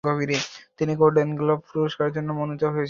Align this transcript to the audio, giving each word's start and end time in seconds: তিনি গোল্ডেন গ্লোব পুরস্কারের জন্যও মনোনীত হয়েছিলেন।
তিনি 0.79 0.93
গোল্ডেন 0.95 1.29
গ্লোব 1.35 1.59
পুরস্কারের 1.69 2.13
জন্যও 2.13 2.37
মনোনীত 2.37 2.63
হয়েছিলেন। 2.65 2.79